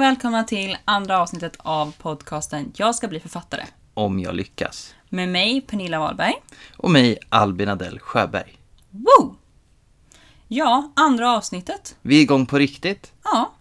[0.00, 3.62] Och välkomna till andra avsnittet av podcasten Jag ska bli författare.
[3.94, 4.94] Om jag lyckas.
[5.08, 6.34] Med mig, Pernilla Wahlberg.
[6.76, 8.58] Och mig, Albin Adell Sjöberg.
[8.90, 9.36] Woo!
[10.48, 11.96] Ja, andra avsnittet.
[12.02, 13.12] Vi är igång på riktigt.
[13.24, 13.52] Ja.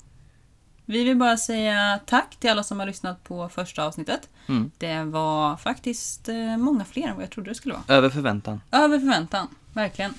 [0.85, 4.29] Vi vill bara säga tack till alla som har lyssnat på första avsnittet.
[4.47, 4.71] Mm.
[4.77, 7.97] Det var faktiskt eh, många fler än vad jag trodde det skulle vara.
[7.97, 8.61] Över förväntan.
[8.71, 10.13] Över förväntan, verkligen.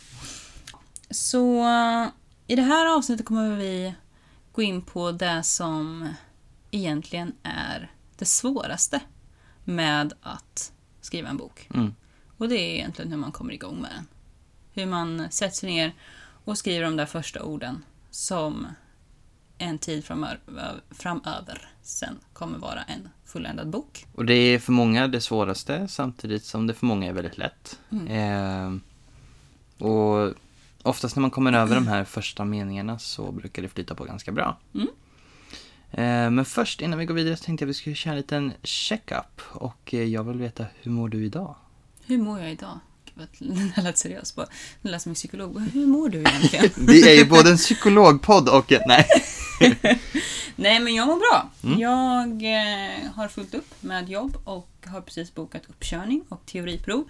[1.11, 2.07] Så eh,
[2.47, 3.95] i det här avsnittet kommer vi
[4.61, 6.15] gå in på det som
[6.71, 9.01] egentligen är det svåraste
[9.65, 11.69] med att skriva en bok.
[11.75, 11.95] Mm.
[12.37, 14.07] Och det är egentligen hur man kommer igång med den.
[14.73, 15.95] Hur man sätter sig ner
[16.45, 18.67] och skriver de där första orden som
[19.59, 24.07] en tid framöver, framöver sen kommer vara en fulländad bok.
[24.15, 27.79] Och det är för många det svåraste samtidigt som det för många är väldigt lätt.
[27.91, 28.07] Mm.
[28.09, 28.81] Eh,
[29.87, 30.35] och
[30.83, 34.33] oftast när man kommer över de här första meningarna så brukar det flyta på ganska
[34.33, 34.59] bra.
[34.75, 34.89] Mm.
[35.91, 38.19] Eh, men först innan vi går vidare så tänkte jag att vi skulle köra en
[38.19, 39.41] liten check-up.
[39.53, 41.55] Och eh, jag vill veta, hur mår du idag?
[42.07, 42.79] Hur mår jag idag?
[43.77, 44.37] Det lät seriöst.
[44.37, 44.47] Bara,
[44.83, 45.61] Nu lät som en psykolog.
[45.73, 46.71] Hur mår du egentligen?
[46.87, 48.83] Vi är ju både en psykologpodd och en...
[48.87, 49.07] Nej.
[50.57, 51.51] Nej, men jag mår bra.
[51.65, 51.79] Mm.
[51.81, 57.05] Jag eh, har fullt upp med jobb och har precis bokat uppkörning och teoriprov.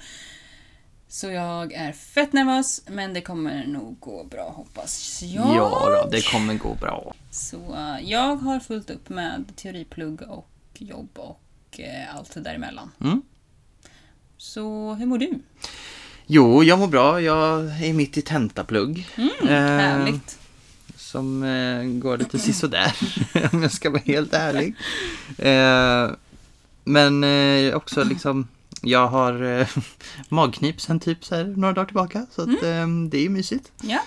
[1.13, 5.57] Så jag är fett nervös, men det kommer nog gå bra hoppas jag.
[5.57, 7.15] Ja då, det kommer gå bra.
[7.31, 12.91] Så eh, jag har fullt upp med teoriplugg och jobb och eh, allt det däremellan.
[13.01, 13.23] Mm.
[14.37, 15.39] Så hur mår du?
[16.27, 17.21] Jo, jag mår bra.
[17.21, 19.09] Jag är mitt i tentaplugg.
[19.17, 20.39] Mm, Eh, härligt.
[20.97, 21.41] Som
[22.03, 22.93] går lite sisådär,
[23.53, 24.75] om jag ska vara helt ärlig.
[26.85, 27.25] Men
[27.75, 28.49] också liksom,
[28.83, 29.69] jag har eh,
[30.29, 32.27] magknip sen typ så här några dagar tillbaka.
[32.31, 33.73] Så att, eh, det är ju mysigt.
[33.83, 34.01] Ja.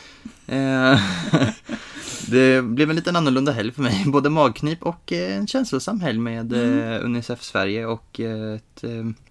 [0.56, 1.00] Eh,
[2.28, 4.04] det blev en liten annorlunda helg för mig.
[4.08, 8.84] Både magknip och eh, en känslosam helg med eh, Unicef Sverige och ett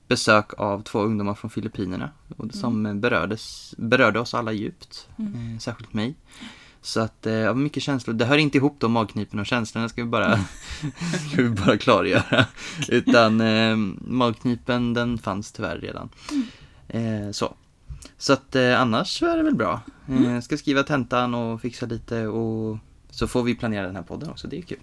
[0.09, 2.11] besök av två ungdomar från Filippinerna.
[2.37, 5.61] Och som eh, berördes, berörde oss alla djupt, Mm.
[5.61, 6.15] särskilt mig.
[6.83, 8.15] Så att, eh, ja, mycket känslor.
[8.15, 10.37] Det hör inte ihop då magknipen och känslorna ska vi bara,
[11.31, 12.47] ska vi bara klargöra.
[12.89, 16.09] Utan eh, magknipen den fanns tyvärr redan.
[16.89, 17.55] Eh, så.
[18.19, 19.81] Så att eh, annars så är det väl bra.
[20.09, 22.79] Eh, ska skriva tentan och fixa lite och
[23.11, 24.49] så får vi planera den här podden också.
[24.49, 24.81] Det är kul.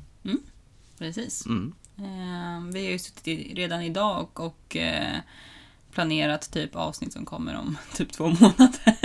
[0.98, 1.46] Precis.
[1.46, 1.74] Mm.
[1.98, 5.18] Eh, vi har ju suttit redan idag och, och eh,
[5.94, 8.96] planerat typ avsnitt som kommer om typ två månader.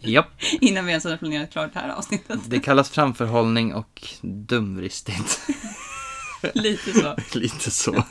[0.00, 0.26] Japp,
[0.60, 2.40] Innan vi ens har planerat klart det här avsnittet.
[2.46, 5.40] det kallas framförhållning och dumdristigt.
[6.54, 7.16] Lite så.
[7.38, 8.04] Lite så.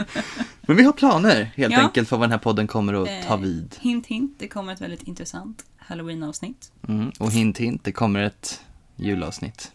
[0.62, 1.80] Men vi har planer helt Ja.
[1.82, 3.76] enkelt för vad den här podden kommer att ta Eh, vid.
[3.80, 6.72] Hint hint, det kommer ett väldigt intressant halloween-avsnitt.
[6.88, 7.12] Mm.
[7.20, 8.62] Och hint hint, det kommer ett
[8.96, 9.72] julavsnitt.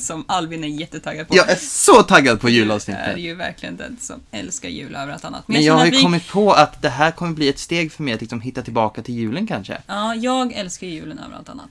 [0.00, 1.36] Som Albin är jättetaggad på.
[1.36, 3.18] Jag är så taggad på Du är julavsnittet.
[3.18, 5.48] ju verkligen den som älskar jul över allt annat.
[5.48, 7.92] Men jag känner har ju vi- kommit på att det här kommer bli ett steg
[7.92, 9.82] för mig att liksom hitta tillbaka till julen kanske.
[9.86, 11.68] Ja, jag älskar julen över allt annat.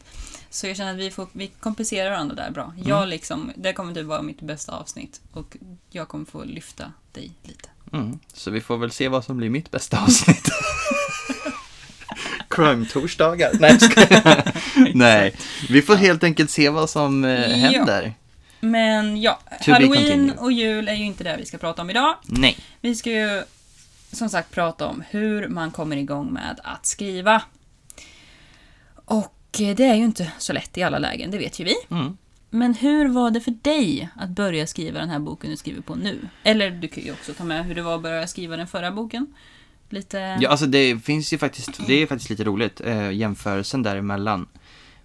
[0.49, 2.73] Så jag känner att vi, får, vi kompenserar varandra där bra.
[2.85, 5.57] Jag liksom, det kommer typ vara mitt bästa avsnitt och
[5.91, 7.69] jag kommer få lyfta dig lite.
[7.93, 8.19] Mm.
[8.33, 10.49] Så vi får väl se vad som blir mitt bästa avsnitt.
[12.55, 13.51] Crime-torsdagar?
[13.59, 14.91] Nej.
[14.93, 15.33] Nej,
[15.69, 17.55] vi får helt enkelt se vad som eh, Ja.
[17.55, 18.13] händer.
[18.59, 22.15] Men ja, be halloween och jul är ju inte det vi ska prata om idag.
[22.25, 22.57] Nej.
[22.81, 23.43] Vi ska ju
[24.11, 27.41] som sagt prata om hur man kommer igång med att skriva.
[29.05, 31.75] Och eh, det är ju inte så lätt i alla lägen, det vet ju vi.
[31.91, 32.17] Mm.
[32.49, 35.95] Men hur var det för dig att börja skriva den här boken du skriver på
[35.95, 36.19] nu?
[36.43, 38.91] Eller du kan ju också ta med hur det var att börja skriva den förra
[38.91, 39.27] boken.
[39.93, 40.37] Lite...
[40.41, 44.47] Ja, alltså det finns ju faktiskt, det är faktiskt lite roligt, eh, jämförelsen däremellan.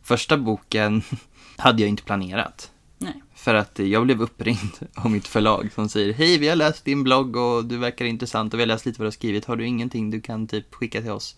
[0.02, 1.02] Första boken
[1.56, 2.70] hade jag inte planerat.
[2.98, 3.22] Nej.
[3.34, 7.04] För att jag blev uppringd av mitt förlag som säger Hej, vi har läst din
[7.04, 9.44] blogg och du verkar intressant och vi har läst lite vad du har skrivit.
[9.44, 11.36] Har du ingenting du kan typ skicka till oss?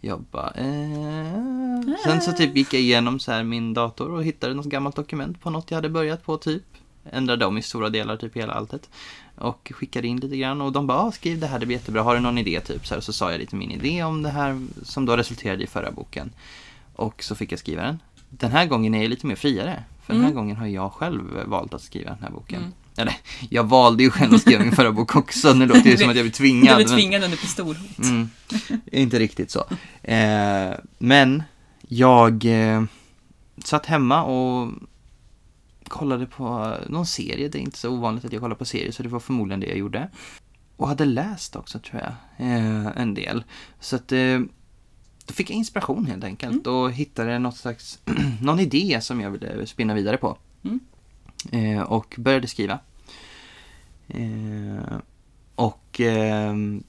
[0.00, 1.96] Jag bara, eh.
[2.04, 5.40] Sen så typ gick jag igenom så här min dator och hittade något gammalt dokument
[5.40, 6.62] på något jag hade börjat på typ.
[7.12, 8.88] Ändrade om i stora delar, typ hela alltet.
[9.36, 12.02] Och skickade in lite grann och de bara, ah, skriv det här, det blir jättebra.
[12.02, 12.86] Har du någon idé typ?
[12.86, 15.66] Så, här, så sa jag lite min idé om det här som då resulterade i
[15.66, 16.32] förra boken.
[16.94, 17.98] Och så fick jag skriva den.
[18.28, 19.84] Den här gången är jag lite mer friare.
[20.06, 20.36] För den här Mm.
[20.36, 22.58] gången har jag själv valt att skriva den här boken.
[22.58, 22.72] Mm.
[22.96, 23.14] Eller,
[23.50, 25.52] jag valde ju själv att skriva min förra bok också.
[25.54, 26.76] Nu låter det som att jag Du tvingad.
[26.76, 27.98] blev men- tvingad under pistolhot.
[27.98, 28.30] Mm,
[28.92, 29.64] inte riktigt så.
[30.02, 31.42] Eh, men
[31.88, 32.82] jag eh,
[33.64, 34.72] satt hemma och
[35.92, 37.48] kollade på någon serie.
[37.48, 39.66] Det är inte så ovanligt att jag kollar på serier, så det var förmodligen det
[39.66, 40.10] jag gjorde.
[40.76, 42.12] Och hade läst också, tror jag,
[42.46, 43.44] eh, en del.
[43.80, 44.40] Så att eh,
[45.26, 47.98] då fick jag inspiration helt enkelt och hittade något slags,
[48.42, 50.38] någon idé som jag ville spinna vidare på.
[50.64, 50.80] Mm.
[51.50, 52.78] Eh, och började skriva.
[54.08, 54.98] Eh,
[55.54, 56.82] och ehm,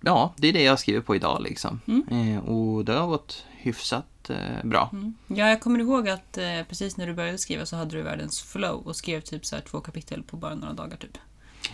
[0.00, 1.80] ja, det är det jag skriver på idag liksom.
[1.86, 2.08] Mm.
[2.08, 4.90] Eh, och det har gått hyfsat eh, bra.
[4.92, 5.14] Mm.
[5.26, 8.42] Ja, jag kommer ihåg att eh, precis när du började skriva så hade du världens
[8.42, 11.18] flow och skrev typ så två kapitel på bara några dagar typ.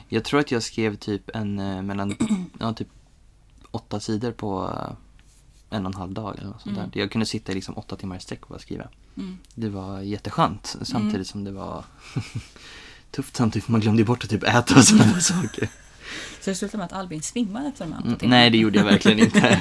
[0.09, 2.17] Jag tror att jag skrev typ en eh, mellan,
[2.61, 2.89] ja typ
[3.71, 4.77] åtta sidor på
[5.71, 6.91] en och en halv dag eller något sånt Mm.
[6.93, 7.01] där.
[7.01, 8.89] Jag kunde sitta i liksom åtta timmar i sträck och bara skriva.
[9.17, 9.39] Mm.
[9.55, 11.25] Det var jätteskönt samtidigt Mm.
[11.25, 11.85] som det var
[13.11, 15.69] tufft samtidigt för man glömde bort att typ äta och sådana saker.
[16.41, 18.85] Så det slutade med att Albin svimmade efter de här Mm, nej, det gjorde jag
[18.85, 19.61] verkligen inte.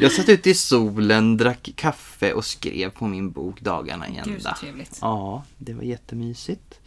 [0.00, 4.24] Jag satt ute i solen, drack kaffe och skrev på min bok dagarna i Gud
[4.24, 4.56] så ända.
[4.60, 4.98] trevligt.
[5.00, 6.80] Ja, det var jättemysigt.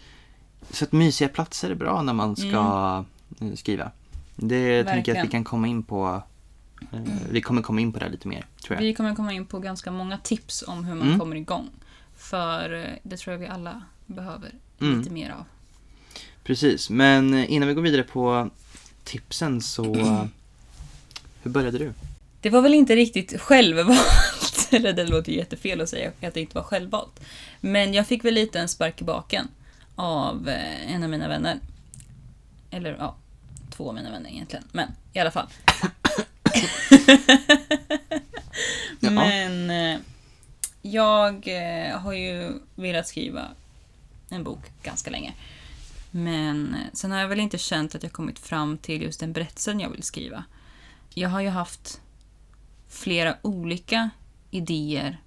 [0.71, 3.05] Så att mysiga platser är bra när man ska
[3.41, 3.91] eh, skriva.
[4.35, 4.95] Det tänker jag att vi Mm.
[5.05, 5.27] Verkligen.
[5.29, 6.23] kan komma in på.
[6.91, 6.99] Eh,
[7.31, 8.83] vi kommer komma in på det lite mer, tror jag.
[8.83, 11.19] Vi kommer komma in på ganska många tips om hur man Mm.
[11.19, 11.69] kommer igång.
[12.17, 14.51] För eh, det tror jag vi alla behöver
[14.81, 14.97] Mm.
[14.99, 15.43] lite mer av.
[16.49, 18.49] Precis, men innan vi går vidare på
[19.03, 19.83] tipsen så...
[21.43, 21.93] Hur började du?
[22.41, 26.41] Det var väl inte riktigt självvalt, eller det låter ju jättefel att säga att det
[26.41, 27.19] inte var självvalt.
[27.61, 29.47] Men jag fick väl lite en spark i baken
[29.95, 31.59] av eh, en av mina vänner.
[32.71, 33.15] Eller ja,
[33.69, 34.65] två av mina vänner egentligen.
[34.71, 35.47] Men i alla fall.
[38.99, 39.99] Men eh,
[40.81, 43.47] jag eh, har ju velat skriva
[44.29, 45.33] en bok ganska länge.
[46.11, 49.33] Men eh, sen har jag väl inte känt att jag kommit fram till just den
[49.33, 50.43] berättelsen jag vill skriva.
[51.13, 52.01] Jag har ju haft
[52.89, 54.09] flera olika
[54.51, 55.17] idéer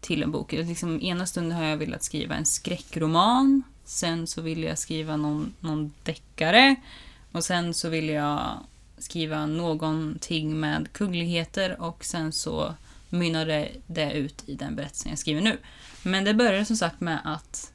[0.00, 0.52] till en bok.
[0.52, 3.62] Liksom, ena stunden har jag velat skriva en skräckroman.
[3.84, 6.76] Sen så ville jag skriva någon, någon deckare.
[7.32, 8.58] Och sen så ville jag
[8.98, 12.74] skriva någonting med kungligheter och sen så
[13.08, 15.58] mynnade det ut i den berättelsen jag skriver nu.
[16.02, 17.71] Men det började som sagt med att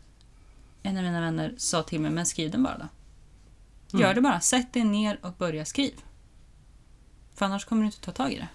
[0.88, 2.88] en av mina vänner sa till mig, men skriv den bara då.
[3.98, 4.16] Gör Mm.
[4.16, 4.40] det bara.
[4.40, 5.94] Sätt dig ner och börja skriv.
[7.34, 8.48] För annars kommer du inte ta tag i det.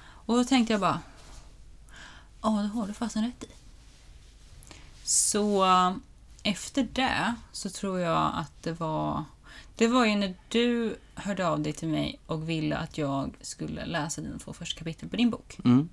[0.00, 1.00] Och då tänkte jag bara,
[2.42, 3.48] ja det har du fasen rätt i.
[5.04, 5.92] Så eh,
[6.42, 9.24] efter det så tror jag att det var
[9.76, 13.86] det var ju när du hörde av dig till mig och ville att jag skulle
[13.86, 15.88] läsa dina två första kapitel på din bok Mm.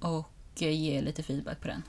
[0.00, 0.30] och
[0.60, 1.82] eh, ge lite feedback på den.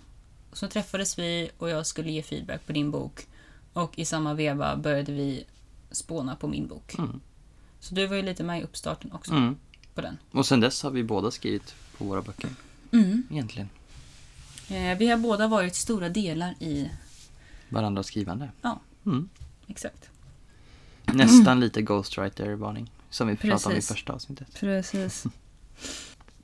[0.53, 3.27] Så träffades vi och jag skulle ge feedback på din bok
[3.73, 5.43] och i samma veva började vi
[5.91, 6.95] spåna på min bok.
[6.97, 7.19] Mm.
[7.79, 9.55] Så du var ju lite med i uppstarten också Mm.
[9.93, 10.17] på den.
[10.31, 12.49] Och sen dess har vi båda skrivit på våra böcker,
[12.91, 13.23] Mm.
[13.31, 13.69] egentligen.
[14.69, 16.89] Eh, vi har båda varit stora delar i...
[17.69, 18.51] Varandras skrivande.
[18.61, 18.79] Ja.
[19.05, 19.29] Mm.
[19.67, 20.09] Exakt.
[21.05, 23.87] Nästan lite ghostwriter-varning, som vi pratade om i Precis.
[23.91, 24.53] första avsnittet.
[24.59, 25.23] Precis.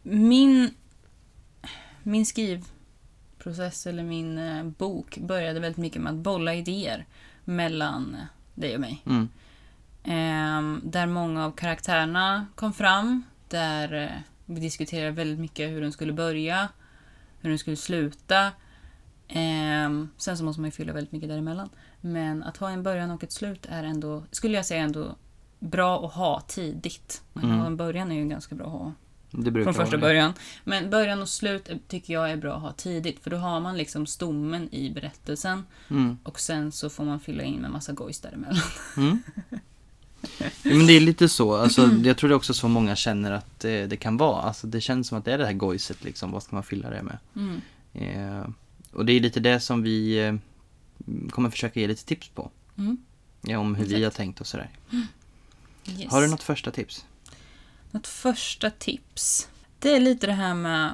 [0.03, 0.73] Min,
[2.03, 2.25] min
[3.41, 7.05] skrivprocess eller min eh, bok började väldigt mycket med att bolla idéer
[7.45, 8.17] mellan
[8.55, 9.03] dig och mig.
[9.05, 9.29] Mm.
[10.03, 13.23] Ehm, där många av karaktärerna kom fram.
[13.49, 16.67] Där eh, vi diskuterade väldigt mycket hur den skulle börja,
[17.41, 18.51] hur den skulle sluta.
[19.27, 21.69] Ehm, sen så måste man ju fylla väldigt mycket däremellan.
[22.01, 25.15] Men att ha en början och ett slut är ändå, skulle jag säga ändå,
[25.59, 27.21] bra att ha tidigt.
[27.33, 27.59] Att Mm.
[27.59, 28.91] ha en början är ju ganska bra att ha
[29.31, 30.33] från första början.
[30.63, 33.19] Men början och slut tycker jag är bra att ha tidigt.
[33.19, 35.63] För då har man liksom stommen i berättelsen.
[35.89, 36.17] Mm.
[36.23, 38.61] Och sen så får man fylla in med massa gojs däremellan.
[38.97, 39.19] Mm.
[40.39, 41.55] Ja, men det är lite så.
[41.55, 44.41] Alltså, jag tror det är också så många känner att det, det kan vara.
[44.41, 46.03] Alltså, det känns som att det är det här gojset.
[46.03, 46.31] Liksom.
[46.31, 47.17] Vad ska man fylla det med?
[47.35, 47.61] Mm.
[47.93, 48.49] Eh,
[48.91, 50.35] och det är lite det som vi eh,
[51.29, 52.51] kommer försöka ge lite tips på.
[52.77, 52.97] Mm.
[53.41, 54.03] Ja, om hur vi Exakt.
[54.03, 54.69] har tänkt och sådär.
[55.99, 56.11] Yes.
[56.11, 57.05] Har du något första tips?
[57.91, 59.49] Något första tips?
[59.79, 60.93] Det är lite det här med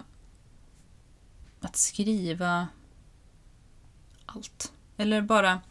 [1.61, 2.67] att skriva
[4.25, 4.71] allt.
[4.97, 5.61] Eller bara,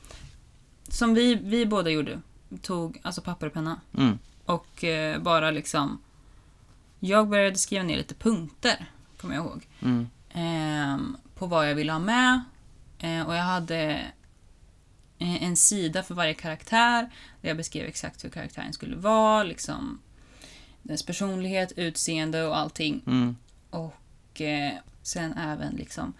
[0.88, 2.20] som vi, vi båda gjorde,
[2.62, 3.80] tog alltså papper och penna.
[3.98, 4.18] Mm.
[4.44, 6.00] Och eh, bara liksom...
[7.00, 8.86] Jag började skriva ner lite punkter,
[9.16, 9.66] kommer jag ihåg.
[9.80, 10.08] Mm.
[10.32, 12.42] ehm, på vad jag ville ha med.
[12.98, 14.12] Eh, och jag hade
[15.18, 17.10] eh, en sida för varje karaktär
[17.40, 19.98] där jag beskrev exakt hur karaktären skulle vara, liksom
[20.82, 23.02] dess personlighet, utseende och allting.
[23.06, 23.36] Mm.
[23.70, 24.72] Och eh,
[25.02, 26.12] sen även liksom,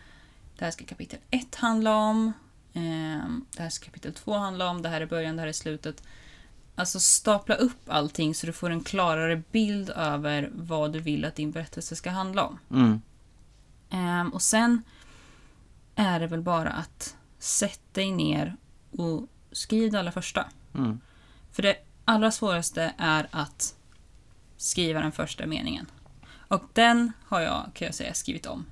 [0.59, 2.33] det här ska kapitel 1 handla om,
[2.73, 5.53] ehm, det här ska kapitel 2 handla om, det här är början, det här är
[5.53, 6.03] slutet.
[6.75, 11.35] Alltså stapla upp allting så du får en klarare bild över vad du vill att
[11.35, 12.59] din berättelse ska handla om.
[12.71, 13.01] Mm.
[13.91, 14.83] Ehm, och sen
[15.95, 18.57] är det väl bara att sätta dig ner
[18.91, 20.47] och skriv det allra första.
[20.75, 21.01] Mm.
[21.53, 23.75] För det allra svåraste är att
[24.63, 25.87] skriva den första meningen.
[26.49, 28.67] Och den har jag, kan jag säga, skrivit om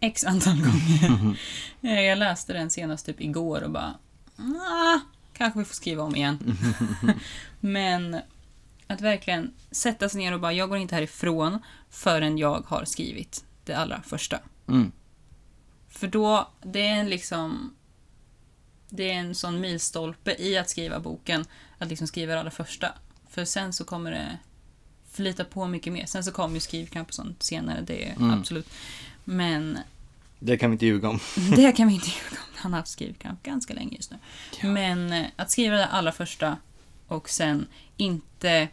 [0.00, 1.36] x antal gånger.
[1.82, 3.94] Eh, jag läste den senast typ igår och bara
[4.36, 5.00] ah,
[5.32, 6.56] kanske vi får skriva om igen.
[7.60, 8.20] Men
[8.86, 11.58] att verkligen sätta sig ner och bara, jag går inte härifrån
[11.90, 14.38] förrän jag har skrivit det allra första.
[14.68, 14.92] Mm.
[15.88, 17.74] För då, det är en liksom...
[18.88, 21.44] Det är en sån milstolpe i att skriva boken,
[21.78, 22.92] att liksom skriva det allra första.
[23.28, 24.38] För sen så kommer det
[25.20, 26.06] flyta på mycket mer.
[26.06, 28.30] Sen så kommer ju skrivkramp och sånt senare, det är Mm.
[28.40, 28.68] absolut.
[29.24, 29.78] Men
[30.38, 31.20] Det kan vi inte ljuga om.
[31.56, 32.50] det kan vi inte ljuga om.
[32.56, 34.16] Han har haft skrivkramp ganska länge just nu.
[34.62, 34.68] Ja.
[34.68, 36.56] Men eh, att skriva det allra första
[37.08, 38.68] och sen inte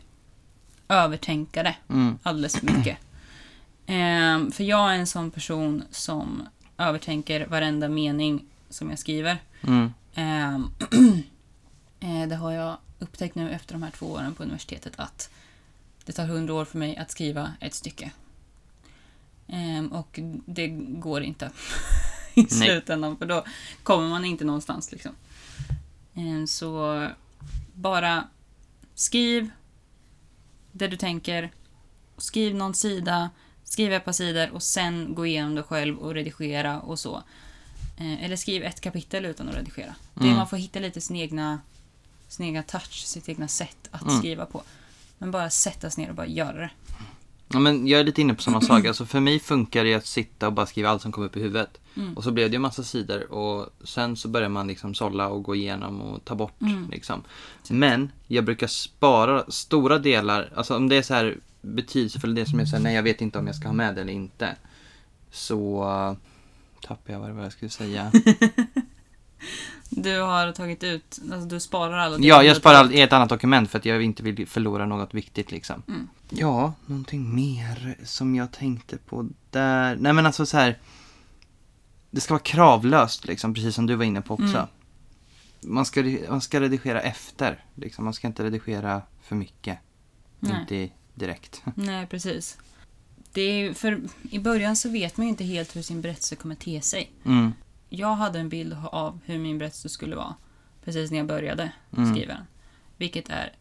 [0.90, 2.20] övertänka det Mm.
[2.24, 2.98] alldeles för mycket.
[3.90, 9.38] Ehm, för jag är en sån person som övertänker varenda mening som jag skriver.
[9.62, 9.94] Mm.
[10.16, 10.68] Ehm,
[12.00, 15.30] eh, det har jag upptäckt nu efter de här två åren på universitetet att
[16.08, 18.12] det tar hundra år för mig att skriva ett stycke.
[19.48, 21.46] Ehm, och det går inte
[22.34, 22.50] i Nej.
[22.50, 23.46] slutändan för då
[23.84, 24.92] kommer man inte någonstans.
[24.92, 25.12] Liksom.
[26.16, 27.08] Ehm, så
[27.74, 28.28] bara
[28.96, 29.50] skriv
[30.72, 31.52] det du tänker.
[32.18, 33.30] Skriv någon sida,
[33.64, 37.24] skriv ett par sidor och sen gå igenom det själv och redigera och så.
[37.98, 39.96] Eh, eller skriv ett kapitel utan att redigera.
[40.14, 40.36] Det Mm.
[40.36, 41.60] Man får hitta lite sin egna,
[42.28, 44.18] sin egna touch, sitt egna sätt att Mm.
[44.20, 44.64] skriva på.
[45.18, 46.70] Men bara sätta sig ner och bara göra det.
[47.50, 48.86] Ja, men jag är lite inne på samma sak.
[48.86, 51.40] Alltså för mig funkar det att sitta och bara skriva allt som kommer upp i
[51.42, 51.80] huvudet.
[51.96, 52.18] Mm.
[52.18, 55.44] Och så blev det ju massa sidor och sen så börjar man liksom sålla och
[55.44, 56.90] gå igenom och ta bort Mm.
[56.90, 57.24] liksom.
[57.70, 62.60] Men jag brukar spara stora delar, alltså om det är så här betydelsefulla det som
[62.60, 64.56] är så här, nej jag vet inte om jag ska ha med det eller inte.
[65.32, 66.18] Så uh,
[66.82, 68.12] tappar jag vad det var jag skulle säga.
[69.90, 73.30] Du har tagit ut, alltså du sparar alla ja, jag sparar allt i ett annat
[73.30, 75.84] dokument för att jag inte vill förlora något viktigt liksom.
[75.88, 76.08] Mm.
[76.30, 79.96] Ja, någonting mer som jag tänkte på där.
[79.96, 80.78] Nej men alltså så här.
[82.12, 84.58] Det ska vara kravlöst liksom, precis som du var inne på också.
[84.58, 84.68] Mm.
[85.62, 88.06] Man, ska, man ska redigera efter, liksom.
[88.06, 89.80] man ska inte redigera för mycket.
[90.40, 90.60] Nej.
[90.62, 91.62] Inte direkt.
[91.76, 92.58] Nej, precis.
[93.34, 94.02] Det är, för
[94.32, 97.12] I början så vet man ju inte helt hur sin berättelse kommer te sig.
[97.26, 97.54] Mm,
[97.90, 100.36] Jag hade en bild av hur min berättelse skulle vara
[100.84, 102.14] precis när jag började Mm.
[102.16, 102.46] skriva den.
[102.98, 103.56] Vilket är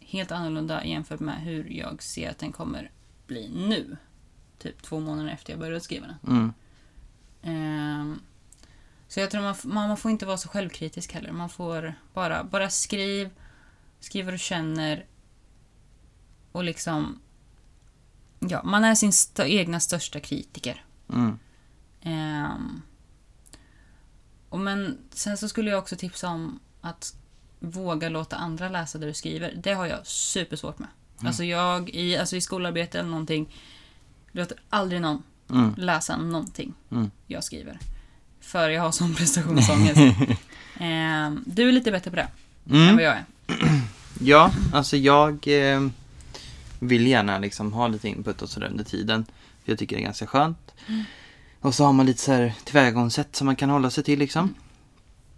[0.00, 2.90] helt annorlunda jämfört med hur jag ser att den kommer
[3.26, 3.96] bli nu.
[4.58, 6.16] Typ två månader efter jag började skriva den.
[6.36, 6.52] mm,
[7.42, 8.20] Ehm,
[9.08, 11.32] så jag tror man, man, man får inte vara så självkritisk heller.
[11.32, 13.30] Man får bara, bara skriv,
[14.00, 15.06] skriv vad du känner
[16.52, 17.20] och liksom...
[18.40, 20.84] Ja, man är sin st- egna största kritiker.
[21.08, 21.38] mm,
[22.00, 22.82] Ehm,
[24.52, 27.14] och men sen så skulle jag också tipsa om att
[27.60, 29.54] våga låta andra läsa det du skriver.
[29.62, 30.88] Det har jag supersvårt med.
[31.24, 33.56] Alltså jag i, alltså i skolarbete eller någonting
[34.32, 37.10] låter aldrig någon mm, läsa någonting Mm.
[37.26, 37.78] jag skriver.
[38.40, 40.00] För jag har sån prestationsångest.
[40.80, 42.28] Ehm, du är lite bättre på det
[42.70, 42.94] än mm.
[42.94, 43.24] vad jag är.
[44.20, 45.88] Ja, alltså jag eh,
[46.78, 49.24] vill gärna liksom ha lite input och sådär under tiden.
[49.64, 50.74] För jag tycker det är ganska skönt.
[51.62, 54.54] Och så har man lite så här tillvägagångssätt som man kan hålla sig till liksom.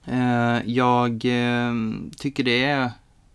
[0.04, 1.72] Eh, jag eh,
[2.16, 2.90] tycker det är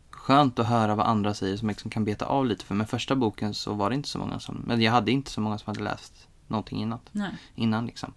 [0.09, 2.65] skönt att höra vad andra säger som liksom kan beta av lite.
[2.65, 5.31] För med första boken så var det inte så många som, men jag hade inte
[5.31, 6.99] så många som hade läst någonting innan.
[7.11, 7.31] Nej.
[7.55, 8.13] innan liksom.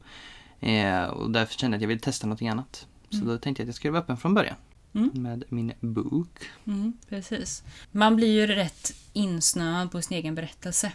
[0.61, 2.87] Eh, och därför kände jag att jag ville testa någonting annat.
[3.11, 3.29] Så Mm.
[3.29, 4.57] då tänkte jag att jag skulle vara öppen från början.
[4.95, 5.11] Mm.
[5.15, 6.51] Med min bok.
[6.67, 7.63] Mm, precis.
[7.91, 10.93] Man blir ju rätt insnöad på sin egen berättelse.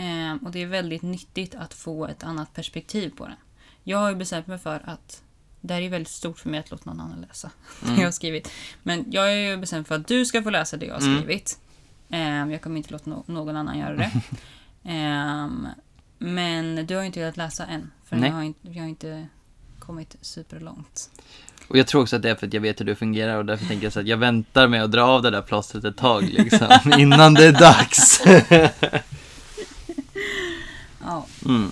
[0.00, 0.30] Mm.
[0.30, 3.36] Ehm, och det är väldigt nyttigt att få ett annat perspektiv på den.
[3.84, 5.22] Jag har ju bestämt mig för att
[5.60, 8.10] det här är väldigt stort för mig att låta någon annan läsa det jag har
[8.12, 8.50] skrivit.
[8.82, 11.16] Men jag har ju bestämt för att du ska få läsa det jag har Mm.
[11.18, 11.58] skrivit.
[12.10, 14.10] Ehm, jag kommer inte låta no- någon annan göra det.
[14.84, 15.68] Ehm,
[16.18, 17.90] men du har ju inte velat läsa än.
[18.04, 18.28] För Nej.
[18.28, 19.26] jag har, inte, jag har inte
[19.78, 21.10] kommit superlångt.
[21.68, 23.44] Och jag tror också att det är för att jag vet hur du fungerar och
[23.44, 25.96] därför tänker jag så att jag väntar med att dra av det där plåstret ett
[25.96, 26.68] tag liksom.
[26.98, 28.22] innan det är dags.
[31.04, 31.70] Ja, Mm.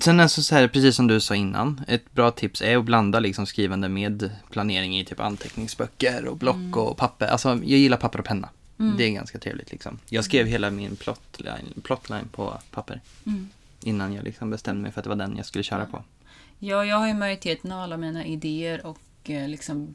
[0.00, 3.20] Sen alltså så här, precis som du sa innan, ett bra tips är att blanda
[3.20, 6.74] liksom skrivande med planering i typ anteckningsböcker och block Mm.
[6.74, 7.26] och papper.
[7.26, 8.48] Alltså jag gillar papper och penna.
[8.78, 8.96] Mm.
[8.96, 9.98] Det är ganska trevligt liksom.
[10.08, 13.48] Jag skrev hela min plotline, plotline på papper mm.
[13.82, 16.04] innan jag liksom bestämde mig för att det var den jag skulle köra på.
[16.58, 19.94] Ja, jag har ju majoriteten av alla mina idéer och eh, liksom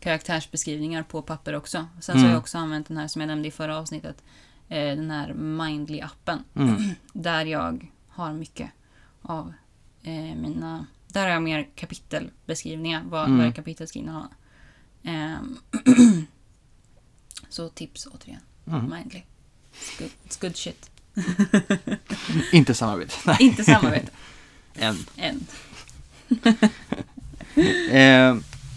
[0.00, 1.86] karaktärsbeskrivningar på papper också.
[1.94, 2.30] Sen så har Mm.
[2.30, 4.16] jag också använt den här som jag nämnde i förra avsnittet.
[4.70, 6.38] Eh, den här Mindly-appen.
[6.54, 6.82] Mm.
[7.12, 8.70] Där jag har mycket
[9.22, 9.52] av
[10.02, 10.86] eh, mina...
[11.08, 13.02] Där har jag mer kapitelbeskrivningar.
[13.08, 13.38] Vad Mm.
[13.38, 14.28] varje kapitel ska innehålla.
[15.02, 15.56] Ehm,
[17.48, 18.40] så tips återigen.
[18.66, 18.80] Mm.
[18.90, 19.22] Mindly.
[19.74, 20.90] It's good, it's good shit.
[22.52, 23.14] Inte samarbete.
[23.26, 24.10] Nej, Inte samarbete.
[24.74, 24.96] än.
[25.16, 25.46] Än.
[27.90, 28.36] Eh,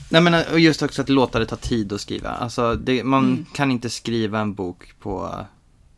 [0.10, 2.30] Nej men och just också att låta det ta tid att skriva.
[2.30, 3.46] Alltså det, man Mm.
[3.54, 5.46] kan inte skriva en bok på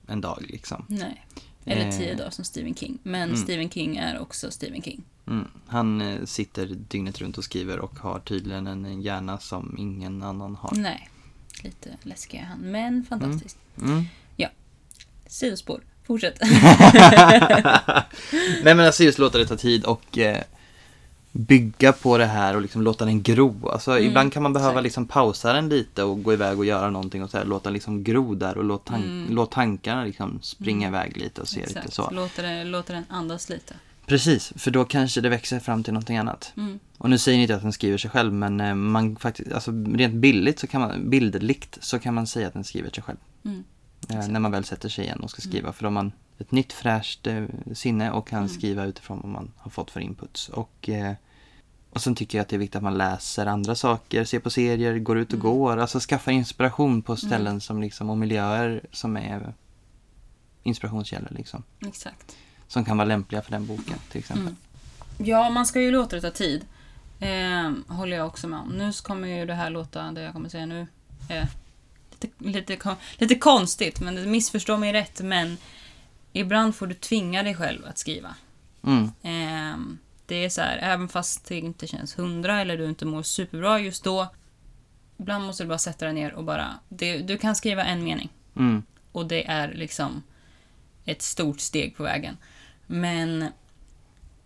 [0.08, 0.86] en dag liksom.
[0.90, 1.26] Nej.
[1.66, 1.98] Eller Eh.
[1.98, 2.98] tio dagar som Stephen King.
[3.04, 3.42] Men Mm.
[3.42, 5.04] Stephen King är också Stephen King.
[5.28, 5.48] Mm.
[5.68, 10.56] Han eh, sitter dygnet runt och skriver och har tydligen en hjärna som ingen annan
[10.56, 10.72] har.
[10.76, 11.10] Nej.
[11.64, 13.58] Lite läskig är han, men fantastisk.
[13.82, 14.04] Mm.
[15.28, 15.82] Sidospår.
[16.04, 16.40] Fortsätt.
[18.64, 20.44] Nej men alltså just låta det ta tid och eh,
[21.38, 23.70] bygga på det här och liksom låta den gro.
[23.70, 24.84] Alltså Mm, ibland kan man behöva exakt.
[24.84, 27.74] liksom pausa den lite och gå iväg och göra någonting och så här, låta den
[27.74, 29.28] liksom gro där och låt, tan- Mm.
[29.36, 31.00] låt tankarna liksom springa Mm.
[31.00, 32.10] iväg lite och se lite så.
[32.12, 33.74] Låter, det, låter den andas lite.
[34.06, 36.54] Precis, för då kanske det växer fram till någonting annat.
[36.58, 36.80] Mm.
[36.98, 39.72] Och nu säger ni inte att den skriver sig själv men eh, man faktiskt, alltså
[39.96, 43.18] rent billigt så kan man, bildligt så kan man säga att den skriver sig själv.
[43.46, 43.64] Mm.
[44.10, 44.32] Eh, Exakt.
[44.32, 45.74] när man väl sätter sig igen och ska skriva.
[45.74, 48.50] För då man ett nytt fräscht eh, sinne och kan Mm.
[48.50, 50.50] skriva utifrån vad man har fått för inputs.
[50.50, 51.14] Och, eh,
[51.90, 54.50] och sen tycker jag att det är viktigt att man läser andra saker, ser på
[54.50, 55.46] serier, går ut och Mm.
[55.52, 55.78] går.
[55.78, 59.54] Alltså skaffa inspiration på ställen som liksom, och miljöer som är
[60.64, 61.64] inspirationskällor liksom.
[61.88, 62.36] Exakt.
[62.68, 64.44] Som kan vara lämpliga för den boken till exempel.
[64.46, 64.56] Mm.
[65.18, 66.66] Ja, man ska ju låta det ta tid.
[67.20, 68.70] Eh, håller jag också med om.
[68.70, 70.88] Nu kommer ju det här låta, det jag kommer säga nu,
[71.30, 71.46] eh,
[72.22, 75.58] lite, lite, lite konstigt, men missförstå mig rätt, men
[76.40, 78.36] ibland får du tvinga dig själv att skriva.
[78.84, 79.04] Mm.
[79.22, 79.78] Eh,
[80.26, 83.80] det är så här, även fast det inte känns hundra eller du inte mår superbra
[83.80, 84.28] just då,
[85.18, 88.30] ibland måste du bara sätta dig ner och bara, det, du kan skriva en mening.
[88.56, 88.84] Mm.
[89.12, 90.24] Och det är liksom
[91.06, 92.38] ett stort steg på vägen.
[92.88, 93.46] Men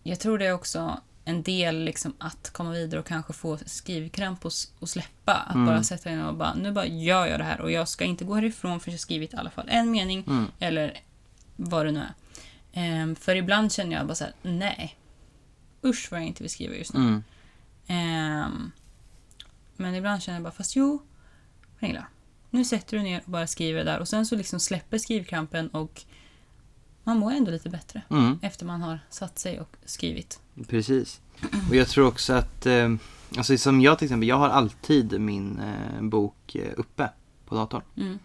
[0.02, 4.44] jag tror det är också en del liksom att komma vidare och kanske få skrivkramp
[4.44, 5.32] och, och släppa.
[5.34, 5.66] Att Mm.
[5.66, 8.24] bara sätta in och bara, nu bara gör jag det här och jag ska inte
[8.24, 10.46] gå härifrån förrän jag skrivit i alla fall en mening Mm.
[10.58, 11.00] eller
[11.62, 12.14] vad det nu är.
[12.72, 14.96] Ehm, för ibland känner jag bara så här, nej.
[15.84, 17.00] Usch vad jag inte vill skriva just nu.
[17.00, 17.22] Mm.
[17.86, 18.72] Ehm,
[19.76, 21.02] men ibland känner jag bara, fast jo,
[21.78, 22.06] Pernilla.
[22.50, 26.02] Nu sätter du ner och bara skriver där och sen så liksom släpper skrivkrampen och
[27.04, 28.38] man mår ändå lite bättre Mm.
[28.42, 30.40] efter man har satt sig och skrivit.
[30.68, 31.20] Precis.
[31.68, 32.94] Och jag tror också att, eh,
[33.36, 37.10] alltså som jag till exempel, jag har alltid min eh, bok eh, uppe
[37.46, 37.82] på datorn.
[37.96, 38.18] Mm.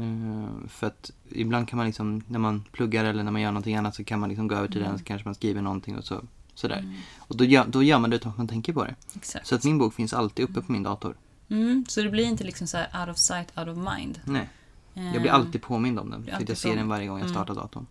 [0.00, 3.76] Eh, för att ibland kan man liksom, när man pluggar eller när man gör någonting
[3.76, 4.88] annat så kan man liksom gå över till Mm.
[4.90, 6.22] den så kanske man skriver någonting och så,
[6.54, 6.78] sådär.
[6.78, 8.94] Mm, Och då gör, då gör man det utan att man tänker på det.
[9.16, 9.46] exakt.
[9.46, 11.16] Så att min bok finns alltid uppe på min dator.
[11.48, 14.20] Mm, så det blir inte liksom så här out of sight, out of mind.
[14.24, 14.48] Nej,
[14.94, 16.24] jag blir Ehm, alltid påmind om den.
[16.24, 17.34] För jag ser den varje gång jag Mm.
[17.34, 17.86] startar datorn.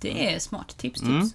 [0.00, 0.68] Det är smart.
[0.78, 1.10] Tips, tips.
[1.10, 1.28] Mm.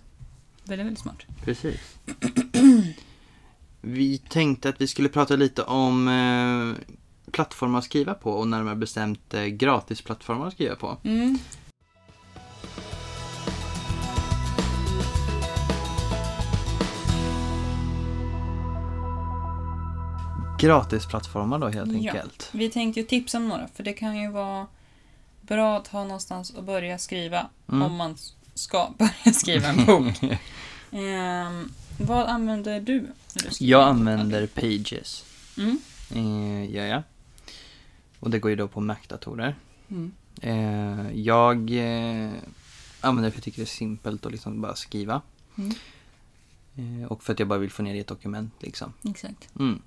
[0.64, 1.18] Väldigt, väldigt smart.
[1.44, 1.80] Precis.
[3.82, 6.94] Vi tänkte att vi skulle prata lite om eh,
[7.32, 10.98] plattformar att skriva på och närmare bestämt eh, gratisplattformar att skriva på.
[11.04, 11.38] Mm.
[20.60, 22.12] Gratisplattformar då helt Ja.
[22.12, 22.50] enkelt.
[22.52, 24.68] Vi tänkte ju tipsa om några, för det kan ju vara
[25.42, 27.82] bra att ha någonstans att börja skriva Mm.
[27.82, 28.18] om man
[28.54, 30.14] ska börja skriva en bok.
[30.94, 33.00] Ehm, vad använder du
[33.36, 35.26] när du Jag använder Pages.
[35.58, 35.80] Mm.
[36.16, 37.04] Eh, gör jag.
[38.22, 39.56] Och det går ju då på Mac-datorer.
[39.90, 40.12] Mm.
[40.42, 42.32] Eh, jag eh,
[43.02, 45.22] använder det för att jag tycker det är simpelt att liksom bara skriva.
[45.56, 45.74] Mm.
[46.76, 48.94] Eh, och för att jag bara vill få ner det i ett dokument liksom.
[49.10, 49.50] Exakt.
[49.60, 49.82] Mm.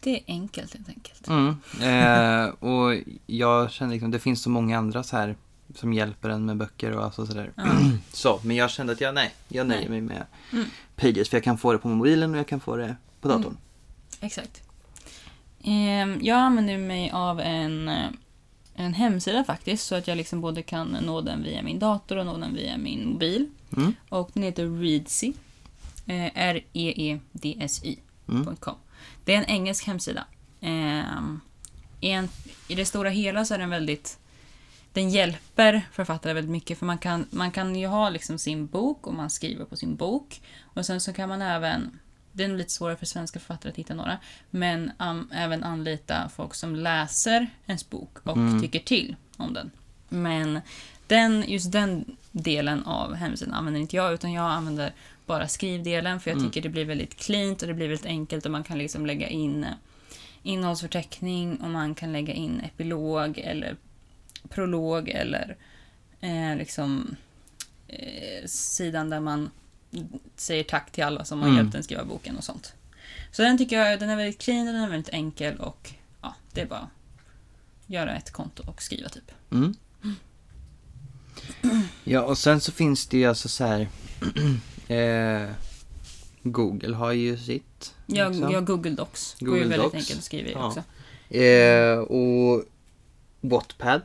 [0.00, 1.28] Det är enkelt helt enkelt.
[1.28, 1.56] Mm.
[1.80, 5.36] Eh, och jag känner liksom, det finns så många andra så här
[5.74, 7.52] som hjälper en med böcker och alltså sådär.
[7.56, 7.64] Ja.
[8.12, 9.90] Så, men jag kände att jag, nej, jag nöjer Nej.
[9.90, 10.64] mig med Mm.
[10.96, 11.28] Pages.
[11.28, 13.46] För jag kan få det på mobilen och jag kan få det på datorn.
[13.46, 13.56] Mm.
[14.20, 14.62] Exakt.
[15.64, 18.10] Ehm, jag använder mig av en, eh,
[18.74, 22.26] en hemsida faktiskt, så att jag liksom både kan nå den via min dator och
[22.26, 23.48] nå den via min mobil.
[23.76, 23.94] Mm.
[24.08, 25.32] Och den heter Reedsy.
[26.06, 27.96] Eh, R-E-E-D-S-Y.
[28.28, 28.56] Mm.
[29.24, 30.24] Det är en engelsk hemsida.
[30.60, 31.40] Ehm,
[32.00, 32.28] i, en,
[32.68, 34.18] I det stora hela så är den väldigt...
[34.92, 39.06] Den hjälper författare väldigt mycket för man kan, man kan ju ha liksom sin bok
[39.06, 40.40] och man skriver på sin bok.
[40.62, 41.98] Och sen så kan man även,
[42.36, 44.18] det är nog lite svårare för svenska författare att hitta några,
[44.50, 48.62] men um, även anlita folk som läser ens bok och Mm.
[48.62, 49.70] tycker till om den.
[50.08, 50.60] Men
[51.06, 54.92] den, just den delen av hemsidan använder inte jag, utan jag använder
[55.26, 56.50] bara skrivdelen för jag Mm.
[56.50, 59.28] tycker det blir väldigt cleant och det blir väldigt enkelt och man kan liksom lägga
[59.28, 59.70] in eh,
[60.42, 63.76] innehållsförteckning och man kan lägga in epilog eller
[64.48, 65.56] prolog eller
[66.20, 67.16] eh, liksom
[67.88, 69.50] eh, sidan där man
[70.36, 71.58] säger tack till alla som har Mm.
[71.58, 72.72] hjälpt en skriva boken och sånt.
[73.32, 75.90] Så den tycker jag den är väldigt clean, den är väldigt enkel och
[76.22, 76.88] ja, det är bara att
[77.86, 79.30] göra ett konto och skriva typ.
[79.52, 79.74] Mm.
[82.04, 83.88] Ja, och sen så finns det ju alltså så här.
[84.88, 85.50] eh,
[86.42, 87.94] Google har ju sitt.
[88.06, 88.52] Jag, liksom.
[88.52, 89.36] jag Google Docs.
[89.40, 89.94] Går Google ju väldigt Docs.
[89.94, 90.66] enkelt att skriva i Ja.
[90.66, 90.82] också.
[91.36, 92.64] Eh, och
[93.40, 94.00] Wattpad.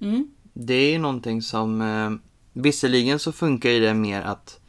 [0.00, 0.30] Mm.
[0.52, 1.80] Det är ju någonting som...
[1.82, 2.10] Eh,
[2.52, 4.60] visserligen så funkar ju det mer att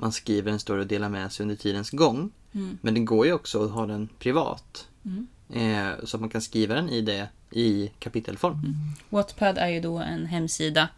[0.00, 2.30] man skriver en story och delar med sig under tidens gång.
[2.52, 2.78] Mm.
[2.82, 4.88] Men det går ju också att ha den privat.
[5.04, 5.26] Mm.
[5.52, 8.76] Eh, så att man kan skriva den i det i kapitelform.
[9.08, 10.88] Wattpad är ju då en hemsida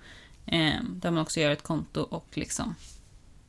[0.46, 2.74] eh, där man också gör ett konto och liksom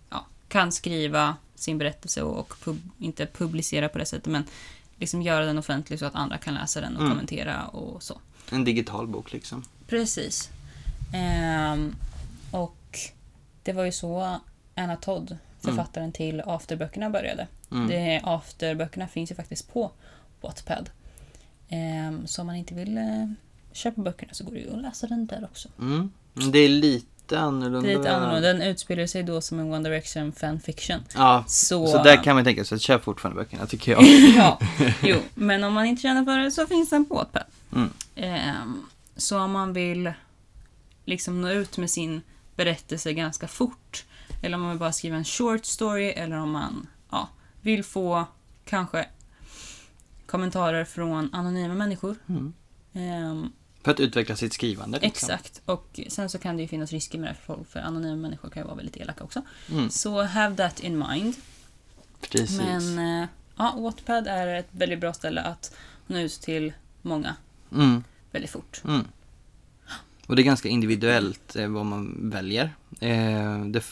[0.10, 4.44] ja, kan skriva sin berättelse och, och pub, inte publicera på det sättet men
[4.98, 7.12] liksom göra den offentlig så att andra kan läsa den och Mm.
[7.12, 8.20] kommentera och så.
[8.50, 9.64] En digital bok liksom.
[9.88, 10.50] Precis.
[11.14, 11.96] Ehm,
[12.52, 13.00] och
[13.64, 14.40] det var ju så
[14.76, 17.48] Anna Todd, författaren till Afterböckerna, började.
[17.72, 17.88] Mm.
[17.88, 19.92] Det, Afterböckerna finns ju faktiskt på
[20.42, 20.90] Wattpad.
[21.70, 23.04] Ehm, så om man inte vill eh,
[23.72, 25.70] köpa böckerna så går det ju att läsa den där också.
[25.80, 26.12] Mm.
[26.52, 27.88] Det är lite annorlunda.
[27.88, 28.54] Det är lite annorlunda.
[28.54, 31.04] Den utspelar sig då som en One Direction fanfiction.
[31.16, 34.04] Ja, Så, så där kan man tänka sig att köp fortfarande böckerna tycker jag.
[34.36, 34.60] ja,
[35.04, 35.18] jo.
[35.34, 37.44] Men om man inte känner för det så finns den på Wattpad.
[37.76, 37.90] Mm.
[38.16, 40.14] Ehm, så om man vill
[41.06, 42.22] liksom nå ut med sin
[42.56, 44.06] berättelse ganska fort,
[44.44, 47.30] eller om man vill bara skriva en short story, eller om man ja,
[47.62, 48.26] vill få
[48.66, 49.06] kanske
[50.26, 52.16] kommentarer från anonyma människor.
[52.30, 52.54] Mm.
[52.94, 53.52] Ehm,
[53.84, 55.00] För att utveckla sitt skrivande.
[55.00, 55.30] Liksom.
[55.30, 55.62] exakt.
[55.66, 58.50] Och sen så kan det ju finnas risker med det för folk, för anonyma människor
[58.50, 59.42] kan ju vara väldigt elaka också.
[59.72, 59.90] Mm.
[59.90, 61.36] Så have that in mind.
[62.32, 62.58] Precis.
[62.60, 63.28] Men eh,
[63.58, 65.76] ja, Wattpad är ett väldigt bra ställe att
[66.08, 67.36] nå ut till många
[67.72, 68.04] Mm.
[68.32, 68.82] väldigt fort.
[68.86, 69.08] Mm.
[70.28, 72.76] Och det är ganska individuellt eh, vad man väljer.
[73.00, 73.84] Eh, det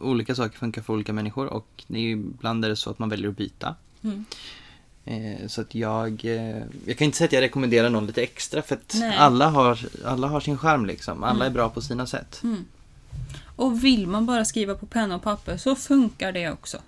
[0.00, 3.08] olika saker funkar för olika människor och det är ibland är det så att man
[3.08, 3.74] väljer att byta.
[4.02, 4.24] Mm.
[5.04, 8.62] Eh, så att jag, eh, jag kan inte säga att jag rekommenderar någon lite extra
[8.62, 9.16] för att Nej.
[9.16, 11.24] alla har, alla har sin charm liksom.
[11.24, 11.46] Alla Mm.
[11.46, 12.40] är bra på sina sätt.
[12.44, 12.64] Mm.
[13.56, 16.78] Och vill man bara skriva på penna och papper så funkar det också.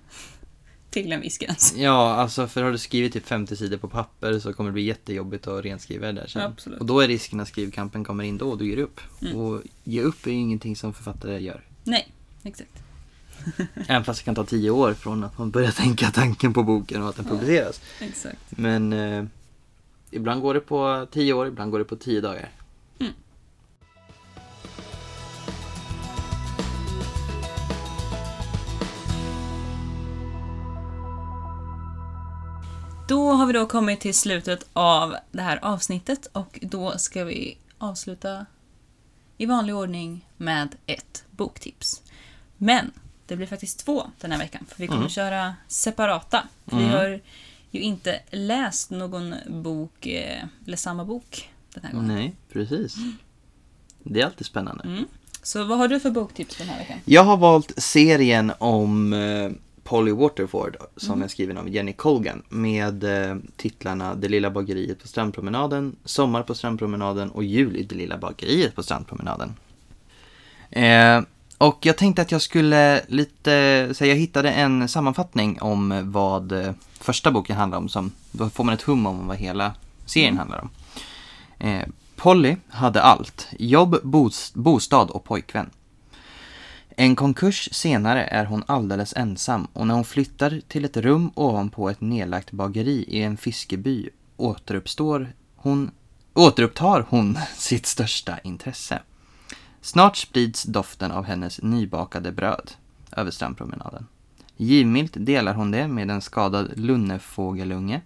[0.90, 1.74] Till en viss gräns.
[1.77, 4.83] Ja, alltså för har du skrivit typ 50 sidor på papper så kommer det bli
[4.83, 6.42] jättejobbigt att renskriva det där sen.
[6.42, 6.81] Absolut.
[6.81, 9.01] Och då är risken att skrivkampen kommer in då och du ger upp.
[9.22, 9.37] Mm.
[9.37, 11.64] Och ge upp är ju ingenting som författare gör.
[11.85, 12.70] Nej, exakt.
[13.88, 17.03] Även fast det kan ta tio år från att man börjar tänka tanken på boken
[17.03, 17.31] och att den Ja.
[17.33, 17.81] publiceras.
[18.01, 18.38] exakt.
[18.51, 19.24] Men eh,
[20.11, 22.48] ibland går det på tio år, ibland går det på tio dagar.
[33.09, 37.59] Då har vi då kommit till slutet av det här avsnittet och då ska vi
[37.79, 38.47] avsluta
[39.38, 42.03] i vanlig ordning med ett boktips.
[42.57, 42.90] Men
[43.27, 45.11] det blir faktiskt två den här veckan, för vi kommer Mm.
[45.11, 46.44] köra separata.
[46.66, 46.94] För Vi Mm.
[46.97, 47.21] har
[47.71, 52.14] ju inte läst någon bok, eh, eller samma bok den här gången.
[52.14, 52.97] Nej, precis.
[54.03, 54.85] Det är alltid spännande.
[54.85, 55.05] Mm.
[55.42, 56.99] Så vad har du för boktips den här veckan?
[57.05, 59.51] Jag har valt serien om eh,
[59.88, 61.24] Polly Waterford som Mm.
[61.24, 66.55] är skriven av Jenny Colgan med eh, titlarna Det lilla bageriet på strandpromenaden, Sommar på
[66.55, 69.55] strandpromenaden och Jul i det lilla bageriet på strandpromenaden.
[70.70, 71.20] Eh,
[71.59, 76.72] och jag tänkte att jag skulle lite, så jag hittade en sammanfattning om vad eh,
[77.01, 79.72] första boken handlar om, som, då får man ett hum om vad hela
[80.07, 80.38] serien Mm.
[80.38, 80.70] handlar om.
[81.59, 85.70] Eh, Polly hade allt, jobb, bos- bostad och pojkvän.
[87.01, 91.91] En konkurs senare är hon alldeles ensam och när hon flyttar till ett rum ovanpå
[91.91, 95.91] ett nedlagt bageri i en fiskeby återuppstår hon,
[96.35, 99.03] återupptar hon sitt största intresse.
[99.81, 102.71] Snart sprids doften av hennes nybakade bröd
[103.13, 104.07] över strandpromenaden.
[104.57, 108.01] Givmilt delar hon det med en skadad lunnefågelunge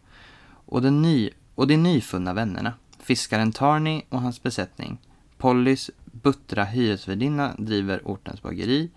[0.44, 4.98] och, den ny, och de nyfunna vännerna, fiskaren Tarny och hans besättning.
[5.38, 8.90] Pollys buttra hyresvärdinna driver ortens bageri.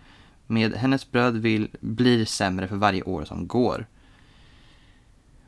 [0.48, 3.86] Med hennes bröd vill, blir sämre för varje år som går.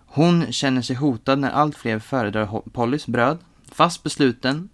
[0.06, 3.38] Hon känner sig hotad när allt fler föredrar Pollys bröd.
[3.71, 4.69] Fast besluten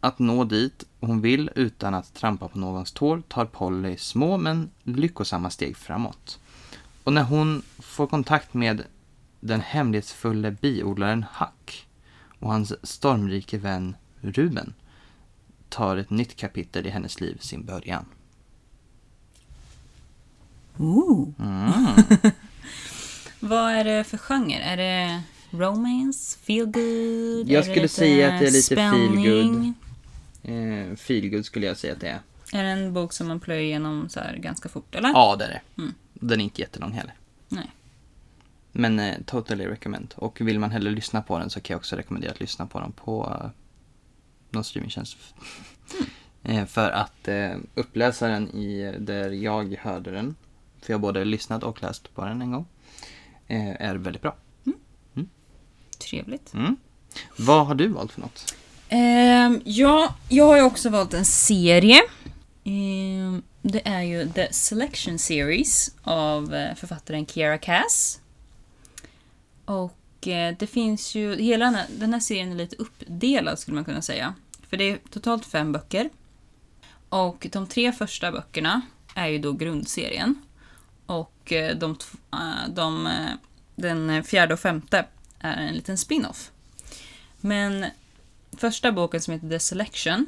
[0.00, 4.70] att nå dit hon vill utan att trampa på någons tår tar Polly små men
[4.82, 6.38] lyckosamma steg framåt.
[7.04, 8.82] Och när hon får kontakt med
[9.40, 11.86] den hemlighetsfulle biodlaren Huck
[12.38, 14.74] och hans stormrike vän Ruben
[15.74, 18.04] tar ett nytt kapitel i hennes liv sin början.
[20.78, 21.28] Ooh.
[21.38, 21.72] Mm.
[23.40, 24.58] Vad är det för genre?
[24.58, 26.38] Är det romance?
[26.38, 27.48] Feel good?
[27.48, 29.24] Jag skulle säga att det är lite spänning?
[29.24, 29.72] feelgood.
[30.42, 32.20] Eh, feelgood skulle jag säga att det är.
[32.52, 35.08] Är det en bok som man plöjer igenom så här ganska fort, eller?
[35.08, 35.82] Ja, det är det.
[35.82, 35.94] Mm.
[36.12, 37.14] Den är inte jättelång heller.
[37.48, 37.70] Nej.
[38.72, 40.14] Men eh, totally recommend.
[40.16, 42.80] Och vill man hellre lyssna på den så kan jag också rekommendera att lyssna på
[42.80, 43.50] den på eh,
[44.54, 45.16] någon streamingtjänst.
[46.42, 50.36] eh, för att eh, uppläsaren i där jag hörde den,
[50.80, 52.66] för jag har både lyssnat och läst på den en gång,
[53.48, 54.36] eh, är väldigt bra.
[55.98, 56.54] Trevligt.
[56.54, 56.76] Mm.
[57.36, 58.54] Vad har du valt för något?
[58.88, 62.00] Ehm, ja, jag har ju också valt en serie.
[62.64, 68.20] Ehm, det är ju The Selection Series av eh, författaren Kiera Cass.
[69.64, 73.74] Och eh, det finns ju, hela den här, den här serien är lite uppdelad skulle
[73.74, 74.34] man kunna säga.
[74.74, 76.10] För det är totalt fem böcker.
[77.08, 78.82] Och de tre första böckerna
[79.14, 80.42] är ju då grundserien.
[81.06, 81.96] Och eh, de,
[82.32, 83.30] eh, de, eh,
[83.74, 85.06] den fjärde och femte
[85.38, 86.50] är en liten spin-off.
[87.40, 87.86] Men
[88.56, 90.26] första boken som heter The Selection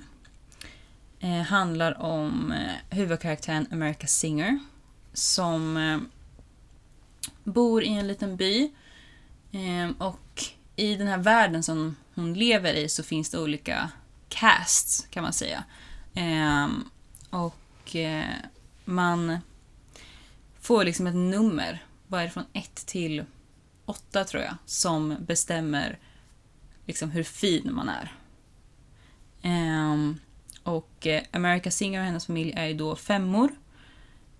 [1.21, 4.59] eh, handlar om eh, huvudkaraktären America Singer
[5.13, 5.99] som eh,
[7.45, 8.73] bor i en liten by
[9.53, 10.45] eh, och
[10.77, 13.91] i den här världen som hon lever i så finns det olika
[14.29, 15.65] casts kan man säga.
[16.15, 16.69] Eh,
[17.31, 18.35] och eh,
[18.85, 19.39] man
[20.61, 23.25] får liksom ett nummer, vad är det från 1 till
[23.85, 25.99] 8 tror jag, som bestämmer
[26.87, 28.13] liksom hur fin man är.
[29.43, 30.19] Ehm,
[30.63, 33.51] och eh, America Singer och hennes familj är ju då femmor.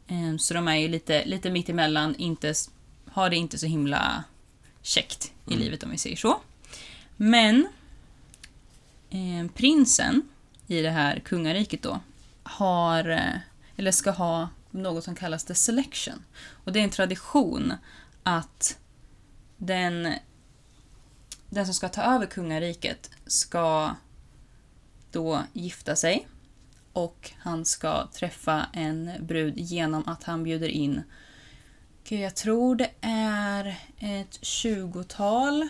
[0.09, 2.55] Ehm, så de är ju lite, lite mitt emellan, inte,
[3.11, 4.25] har det inte så himla
[4.83, 5.65] käckt i Mm.
[5.65, 6.41] livet om vi säger så.
[7.17, 7.69] Men
[9.11, 10.29] eh, prinsen
[10.67, 12.01] i det här kungariket då
[12.43, 13.39] har, eh,
[13.77, 16.25] eller ska ha något som kallas the selection.
[16.65, 17.73] Och det är en tradition
[18.23, 18.79] att
[19.57, 20.15] den,
[21.51, 23.95] den som ska ta över kungariket ska
[25.11, 26.29] då gifta sig
[26.93, 31.03] och han ska träffa en brud genom att han bjuder in
[32.09, 35.69] Gud, jag tror det är ett tjugotal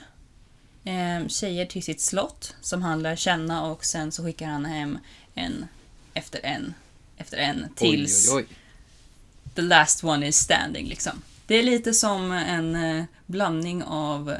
[0.86, 4.98] eh, tjejer till sitt slott som han lär känna och sen så skickar han hem
[5.34, 5.66] en
[6.14, 6.74] efter en
[7.16, 8.56] efter en tills Oj, oj, oj.
[9.54, 11.22] the last one is standing liksom.
[11.46, 14.36] Det är lite som en eh, blandning av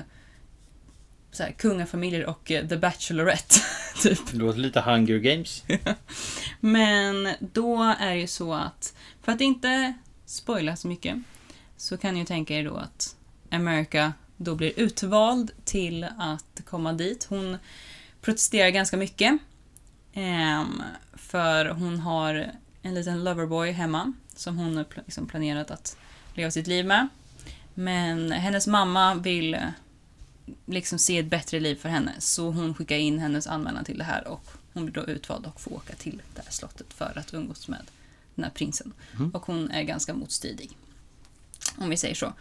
[1.33, 3.55] så här, kungafamiljer och eh, The Bachelorette,
[4.03, 4.19] typ.
[4.31, 5.65] Det låter lite Hunger Games.
[6.61, 9.95] Men då är det ju så att, för att inte
[10.27, 11.17] spoila så mycket,
[11.77, 13.17] så kan ni ju tänka er då att
[13.51, 17.25] America då blir utvald till att komma dit.
[17.25, 17.57] Hon
[18.21, 19.39] protesterar ganska mycket.
[20.13, 20.83] ehm,
[21.15, 22.51] för hon har
[22.83, 25.97] en liten loverboy hemma som hon liksom planerat att
[26.35, 27.09] leva sitt liv med.
[27.75, 29.57] Men hennes mamma vill
[30.67, 34.05] liksom se ett bättre liv för henne så hon skickar in hennes anmälan till det
[34.05, 37.35] här och hon blir då utvald och får åka till det här slottet för att
[37.35, 37.83] umgås med
[38.35, 38.93] den här prinsen.
[39.17, 39.31] Mm.
[39.31, 40.77] Och hon är ganska motstridig.
[41.79, 42.33] Om vi säger så.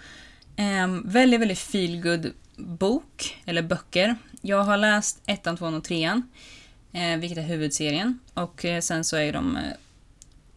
[0.57, 4.15] Um, väldigt, väldigt feelgood bok, eller böcker.
[4.41, 6.29] Jag har läst ettan, tvåan och trean,
[6.93, 8.19] eh, vilket är huvudserien.
[8.33, 9.63] Och eh, sen så är de eh,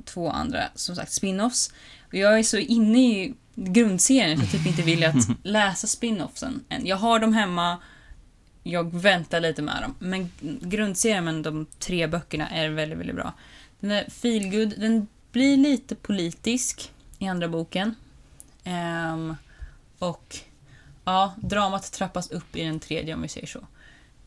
[0.05, 1.73] två andra, som sagt, spin-offs.
[2.07, 6.65] Och jag är så inne i grundserien så jag typ inte vill att läsa spin-offsen
[6.69, 6.87] än.
[6.87, 7.79] Jag har dem hemma,
[8.63, 9.95] jag väntar lite med dem.
[9.99, 10.31] Men
[10.61, 13.33] grundserien med de tre böckerna är väldigt, väldigt bra.
[13.81, 17.95] Den är feelgood, den blir lite politisk i andra boken.
[18.65, 19.37] Ehm,
[19.99, 20.37] och
[21.05, 23.67] ja, dramat trappas upp i den tredje om vi säger så.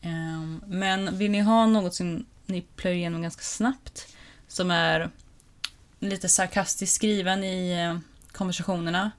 [0.00, 4.16] Ehm, men vill ni ha något som ni plöjer igenom ganska snabbt,
[4.48, 5.10] som är
[6.00, 7.98] lite sarkastiskt skriven i eh,
[8.32, 9.10] konversationerna,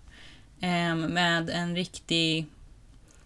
[0.62, 2.46] ehm, med en riktig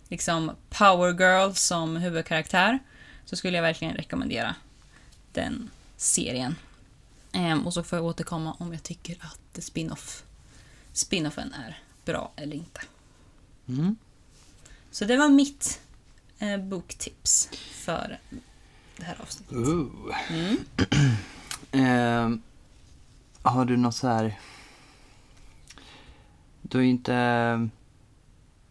[0.10, 2.80] liksom power girl som huvudkaraktär,
[3.26, 4.56] så skulle jag verkligen rekommendera
[5.34, 6.56] den serien.
[7.32, 10.24] Ehm, och så får jag återkomma om jag tycker att spin-off
[10.94, 12.82] spin-offen är bra eller inte.
[13.68, 13.96] Mm.
[14.92, 15.82] Så det var mitt
[16.40, 18.20] eh, boktips för
[18.98, 19.58] det här avsnittet.
[20.30, 20.58] Mm.
[21.72, 22.42] Ehm,
[23.42, 24.40] har du något så här...
[26.62, 27.14] Du har ju inte...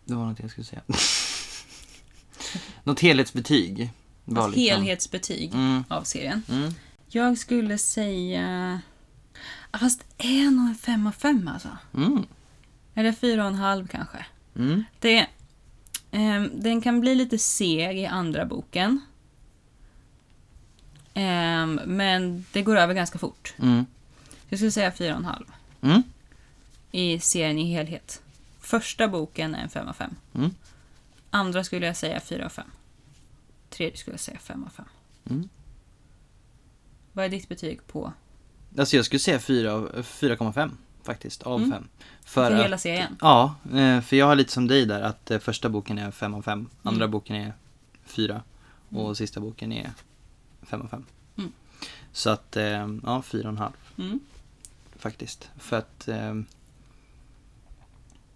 [0.05, 0.83] Det var något jag skulle säga.
[2.85, 3.91] något helhetsbetyg.
[4.25, 5.85] var Ett liksom- helhetsbetyg Mm.
[5.89, 6.43] av serien.
[6.49, 6.73] Mm.
[7.09, 8.81] Jag skulle säga...
[9.81, 11.69] Fast är nog en fem av fem alltså.
[11.95, 12.25] Mm.
[12.95, 14.27] Eller fyra och en halv kanske.
[14.57, 14.85] Mm.
[15.01, 15.27] Det,
[16.11, 19.01] ehm, den kan bli lite seg i andra boken.
[21.15, 23.55] Ehm, men det går över ganska fort.
[23.59, 23.87] Mm.
[24.49, 25.45] Jag skulle säga fyra och en halv
[25.81, 26.03] Mm.
[26.93, 28.23] i serien i helhet.
[28.61, 30.15] Första boken är en fem av fem.
[30.35, 30.51] Mm.
[31.31, 32.71] Andra skulle jag säga fyra av fem.
[33.71, 34.85] Tredje skulle jag säga fem av fem.
[35.31, 35.49] Mm.
[37.13, 38.13] Vad är ditt betyg på
[38.79, 40.71] Alltså jag skulle säga fyra av- 4,5
[41.07, 41.71] faktiskt, av Mm.
[41.71, 41.89] 5.
[42.25, 43.17] för, att- hela serien?
[43.21, 46.35] Ja, eh, för jag har lite som dig där att eh, första boken är 5
[46.35, 47.11] av 5, andra Mm.
[47.11, 47.53] boken är
[48.05, 48.43] 4
[48.89, 49.15] och Mm.
[49.15, 49.91] sista boken är
[50.63, 51.05] 5 av 5.
[51.39, 51.53] Mm.
[52.13, 52.65] Så att, eh,
[53.05, 54.21] ja, 4,5 Mm.
[54.99, 55.51] faktiskt.
[55.59, 56.35] För att eh,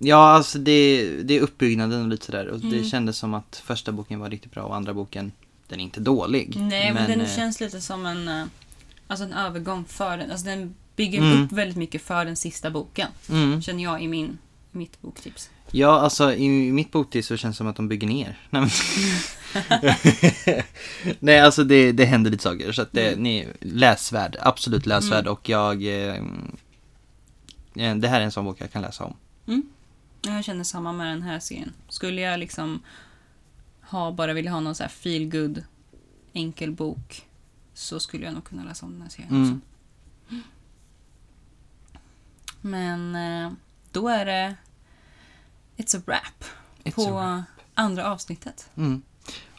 [0.03, 2.47] Ja, alltså det, det är uppbyggnaden och lite sådär.
[2.49, 2.85] Och det Mm.
[2.91, 5.33] kändes som att första boken var riktigt bra och andra boken,
[5.69, 6.57] den är inte dålig.
[6.57, 8.51] Nej, men, den eh, känns lite som en,
[9.07, 10.31] alltså en övergång för den.
[10.31, 11.45] Alltså den bygger Mm.
[11.45, 13.09] upp väldigt mycket för den sista boken.
[13.31, 13.63] Mm.
[13.63, 14.39] Känner jag i min,
[14.71, 15.51] mitt boktips.
[15.73, 18.39] Ja, alltså i mitt boktips så känns det som att de bygger ner.
[18.51, 18.71] Nej, men...
[21.19, 22.73] Nej alltså det, det händer lite saker.
[22.73, 23.23] Så att det, Mm.
[23.23, 25.21] ni, läsvärd, absolut läsvärd.
[25.25, 25.33] Mm.
[25.33, 25.83] Och jag...
[25.85, 26.17] Eh,
[27.77, 29.15] eh, det här är en sån bok jag kan läsa om.
[30.23, 31.73] Jag känner samma med den här serien.
[31.89, 32.83] Skulle jag liksom
[33.83, 35.65] ha, bara vilja ha någon så här feel good
[36.33, 37.23] enkel bok
[37.75, 39.43] så skulle jag nog kunna läsa om den här serien Mm.
[39.43, 39.61] också.
[42.61, 43.53] Men eh,
[43.92, 44.55] då är det
[45.77, 46.44] It's a wrap
[46.85, 47.44] It's på a
[47.75, 48.70] andra avsnittet.
[48.77, 49.03] Mm.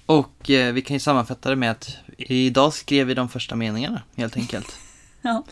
[0.06, 4.02] Och eh, vi kan ju sammanfatta det med att idag skrev vi de första meningarna
[4.16, 4.78] helt enkelt.
[5.24, 5.44] Ja.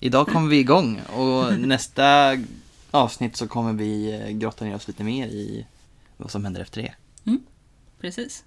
[0.00, 2.36] Idag kommer vi igång och nästa
[2.90, 5.66] avsnitt så kommer vi eh, grotta ner oss lite mer i
[6.16, 6.94] vad som händer efter det.
[8.00, 8.44] Precis.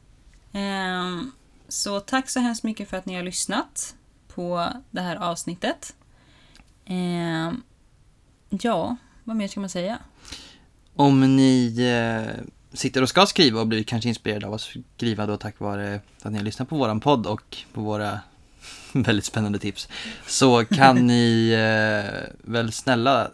[0.52, 1.32] Ehm,
[1.68, 3.96] så tack så hemskt mycket för att ni har lyssnat
[4.28, 5.96] på det här avsnittet.
[6.86, 7.64] Ehm,
[8.52, 10.00] ja, vad mer ska man säga?
[10.96, 15.38] Om ni eh, sitter och ska skriva och blir kanske inspirerade av att skriva då
[15.38, 18.20] tack vare att ni har lyssnat på våran podd och på våra
[18.92, 19.90] väldigt spännande tips
[20.28, 23.32] så kan ni eh, väl snälla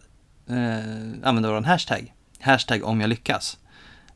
[0.47, 2.13] eh, använda våran hashtag.
[2.39, 3.57] Hashtag om jag lyckas.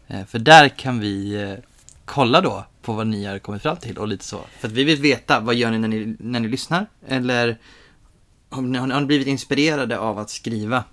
[0.07, 1.53] Eh, för där kan vi eh,
[2.05, 4.41] kolla då på vad ni har kommit fram till och lite så.
[4.59, 6.85] För att vi vill veta vad gör ni när ni, när ni lyssnar?
[7.07, 7.57] Eller
[8.51, 10.83] har ni, har blivit inspirerade av att skriva?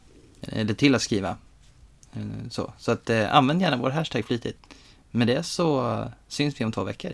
[0.41, 1.37] Eller till att skriva?
[2.13, 4.59] Eh, så, så att eh, använd gärna vår hashtag flitigt.
[5.11, 7.13] Med det så eh, syns vi om två veckor.